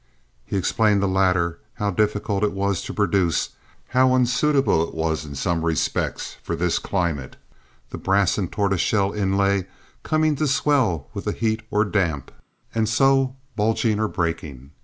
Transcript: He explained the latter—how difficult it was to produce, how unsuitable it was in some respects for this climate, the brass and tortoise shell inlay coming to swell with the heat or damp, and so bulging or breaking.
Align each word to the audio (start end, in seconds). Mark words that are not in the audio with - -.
He 0.47 0.57
explained 0.57 0.99
the 0.99 1.07
latter—how 1.07 1.91
difficult 1.91 2.43
it 2.43 2.53
was 2.53 2.81
to 2.85 2.91
produce, 2.91 3.49
how 3.89 4.15
unsuitable 4.15 4.81
it 4.87 4.95
was 4.95 5.25
in 5.25 5.35
some 5.35 5.63
respects 5.63 6.37
for 6.41 6.55
this 6.55 6.79
climate, 6.79 7.35
the 7.91 7.99
brass 7.99 8.35
and 8.39 8.51
tortoise 8.51 8.81
shell 8.81 9.13
inlay 9.13 9.67
coming 10.01 10.35
to 10.37 10.47
swell 10.47 11.07
with 11.13 11.25
the 11.25 11.31
heat 11.33 11.61
or 11.69 11.85
damp, 11.85 12.31
and 12.73 12.89
so 12.89 13.35
bulging 13.55 13.99
or 13.99 14.07
breaking. 14.07 14.71